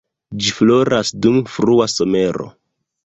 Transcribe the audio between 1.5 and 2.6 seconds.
frua somero.